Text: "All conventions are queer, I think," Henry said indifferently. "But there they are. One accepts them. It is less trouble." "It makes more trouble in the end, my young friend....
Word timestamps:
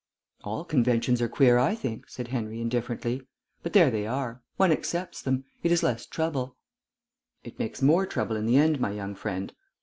"All 0.43 0.65
conventions 0.65 1.21
are 1.21 1.29
queer, 1.29 1.59
I 1.59 1.75
think," 1.75 2.11
Henry 2.11 2.53
said 2.57 2.59
indifferently. 2.59 3.21
"But 3.61 3.73
there 3.73 3.91
they 3.91 4.07
are. 4.07 4.41
One 4.57 4.71
accepts 4.71 5.21
them. 5.21 5.43
It 5.61 5.71
is 5.71 5.83
less 5.83 6.07
trouble." 6.07 6.55
"It 7.43 7.59
makes 7.59 7.83
more 7.83 8.07
trouble 8.07 8.35
in 8.35 8.47
the 8.47 8.57
end, 8.57 8.79
my 8.79 8.93
young 8.93 9.13
friend.... 9.13 9.53